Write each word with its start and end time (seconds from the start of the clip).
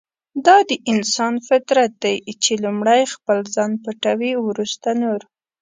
دا 0.45 0.57
د 0.69 0.71
انسان 0.91 1.33
فطرت 1.47 1.91
دی 2.03 2.15
چې 2.43 2.51
لومړی 2.63 3.01
خپل 3.13 3.37
ځان 3.55 3.71
پټوي 3.83 4.31
ورسته 4.47 4.89
نور. 5.01 5.21